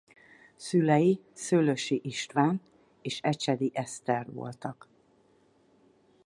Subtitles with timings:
[0.55, 2.61] Szülei Szöllősi István
[3.01, 4.87] és Ecsedi Eszter voltak.